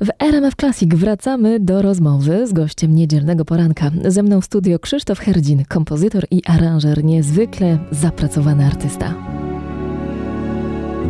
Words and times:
W 0.00 0.08
RMF 0.18 0.54
Classic 0.56 0.94
wracamy 0.94 1.60
do 1.60 1.82
rozmowy 1.82 2.46
z 2.46 2.52
gościem 2.52 2.94
niedzielnego 2.94 3.44
poranka. 3.44 3.90
Ze 4.04 4.22
mną 4.22 4.40
w 4.40 4.44
studio 4.44 4.78
Krzysztof 4.78 5.18
Herdzin, 5.18 5.64
kompozytor 5.64 6.24
i 6.30 6.42
aranżer, 6.46 7.04
niezwykle 7.04 7.78
zapracowany 7.90 8.66
artysta. 8.66 9.14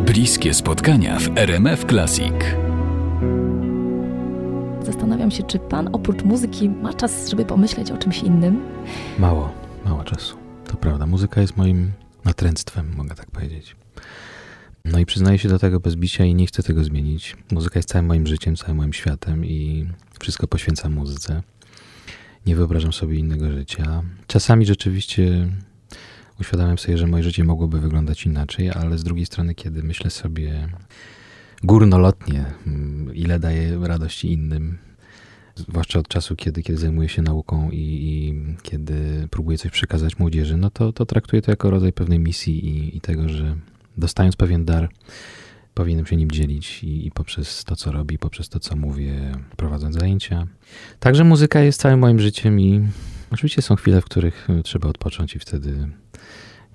Bliskie 0.05 0.53
spotkania 0.53 1.19
w 1.19 1.37
RMF 1.37 1.85
Classic. 1.85 2.33
Zastanawiam 4.83 5.31
się, 5.31 5.43
czy 5.43 5.59
pan 5.59 5.89
oprócz 5.91 6.23
muzyki 6.23 6.69
ma 6.69 6.93
czas, 6.93 7.29
żeby 7.29 7.45
pomyśleć 7.45 7.91
o 7.91 7.97
czymś 7.97 8.23
innym? 8.23 8.61
Mało, 9.19 9.51
mało 9.85 10.03
czasu. 10.03 10.37
To 10.67 10.77
prawda. 10.77 11.05
Muzyka 11.05 11.41
jest 11.41 11.57
moim 11.57 11.91
natręctwem, 12.25 12.93
mogę 12.97 13.15
tak 13.15 13.31
powiedzieć. 13.31 13.75
No 14.85 14.99
i 14.99 15.05
przyznaję 15.05 15.37
się 15.37 15.49
do 15.49 15.59
tego 15.59 15.79
bez 15.79 15.95
bicia 15.95 16.25
i 16.25 16.35
nie 16.35 16.47
chcę 16.47 16.63
tego 16.63 16.83
zmienić. 16.83 17.37
Muzyka 17.51 17.79
jest 17.79 17.89
całym 17.89 18.05
moim 18.05 18.27
życiem, 18.27 18.55
całym 18.55 18.77
moim 18.77 18.93
światem 18.93 19.45
i 19.45 19.87
wszystko 20.19 20.47
poświęcam 20.47 20.93
muzyce. 20.93 21.43
Nie 22.45 22.55
wyobrażam 22.55 22.93
sobie 22.93 23.15
innego 23.15 23.51
życia. 23.51 24.03
Czasami 24.27 24.65
rzeczywiście 24.65 25.47
uświadamiam 26.39 26.77
sobie, 26.77 26.97
że 26.97 27.07
moje 27.07 27.23
życie 27.23 27.43
mogłoby 27.43 27.79
wyglądać 27.79 28.25
inaczej, 28.25 28.71
ale 28.71 28.97
z 28.97 29.03
drugiej 29.03 29.25
strony, 29.25 29.55
kiedy 29.55 29.83
myślę 29.83 30.09
sobie 30.09 30.67
górnolotnie, 31.63 32.45
mm, 32.67 33.15
ile 33.15 33.39
daje 33.39 33.79
radości 33.87 34.31
innym, 34.31 34.77
zwłaszcza 35.55 35.99
od 35.99 36.07
czasu, 36.07 36.35
kiedy, 36.35 36.63
kiedy 36.63 36.79
zajmuję 36.79 37.09
się 37.09 37.21
nauką 37.21 37.69
i, 37.71 37.77
i 37.77 38.35
kiedy 38.61 39.27
próbuję 39.31 39.57
coś 39.57 39.71
przekazać 39.71 40.19
młodzieży, 40.19 40.57
no 40.57 40.69
to, 40.69 40.93
to 40.93 41.05
traktuję 41.05 41.41
to 41.41 41.51
jako 41.51 41.69
rodzaj 41.69 41.93
pewnej 41.93 42.19
misji 42.19 42.65
i, 42.65 42.97
i 42.97 43.01
tego, 43.01 43.29
że 43.29 43.55
dostając 43.97 44.35
pewien 44.35 44.65
dar, 44.65 44.89
powinienem 45.73 46.05
się 46.05 46.15
nim 46.15 46.31
dzielić 46.31 46.83
i, 46.83 47.07
i, 47.07 47.11
poprzez 47.11 47.63
to, 47.63 47.75
co 47.75 47.91
robię, 47.91 48.17
poprzez 48.17 48.49
to, 48.49 48.59
co 48.59 48.75
mówię, 48.75 49.31
prowadząc 49.57 49.95
zajęcia. 49.95 50.47
Także 50.99 51.23
muzyka 51.23 51.59
jest 51.59 51.81
całym 51.81 51.99
moim 51.99 52.19
życiem 52.19 52.59
i 52.59 52.87
oczywiście 53.31 53.61
są 53.61 53.75
chwile, 53.75 54.01
w 54.01 54.05
których 54.05 54.47
trzeba 54.63 54.89
odpocząć 54.89 55.35
i 55.35 55.39
wtedy 55.39 55.89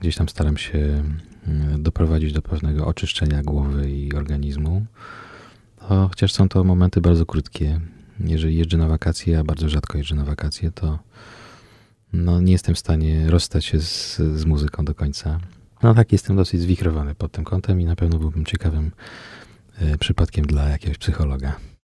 gdzieś 0.00 0.16
tam 0.16 0.28
staram 0.28 0.56
się 0.56 1.04
mm, 1.46 1.82
doprowadzić 1.82 2.32
do 2.32 2.42
pewnego 2.42 2.86
oczyszczenia 2.86 3.42
głowy 3.42 3.90
i 3.90 4.12
organizmu. 4.12 4.86
Chociaż 5.78 6.32
są 6.32 6.48
to 6.48 6.64
momenty 6.64 7.00
bardzo 7.00 7.26
krótkie. 7.26 7.80
Jeżeli 8.20 8.56
jeżdżę 8.56 8.76
na 8.76 8.88
wakacje, 8.88 9.38
a 9.38 9.44
bardzo 9.44 9.68
rzadko 9.68 9.98
jeżdżę 9.98 10.14
na 10.14 10.24
wakacje, 10.24 10.70
to 10.70 10.98
no, 12.12 12.40
nie 12.40 12.52
jestem 12.52 12.74
w 12.74 12.78
stanie 12.78 13.30
rozstać 13.30 13.64
się 13.64 13.80
z, 13.80 14.16
z 14.16 14.44
muzyką 14.44 14.84
do 14.84 14.94
końca. 14.94 15.40
No 15.82 15.94
tak, 15.94 16.12
jestem 16.12 16.36
dosyć 16.36 16.60
zwichrowany 16.60 17.14
pod 17.14 17.32
tym 17.32 17.44
kątem 17.44 17.80
i 17.80 17.84
na 17.84 17.96
pewno 17.96 18.18
byłbym 18.18 18.44
ciekawym 18.44 18.90
y, 19.82 19.98
przypadkiem 19.98 20.46
dla 20.46 20.68
jakiegoś 20.68 20.98
psychologa. 20.98 21.56